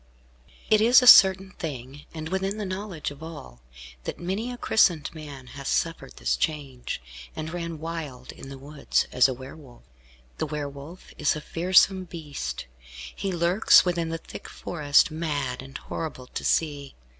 [0.71, 3.61] It is a certain thing, and within the knowledge of all,
[4.05, 6.99] that many a christened man has suffered this change,
[7.35, 9.83] and ran wild in woods, as a Were Wolf.
[10.39, 12.65] The Were Wolf is a fearsome beast.
[13.15, 16.95] He lurks within the thick forest, mad and horrible to see.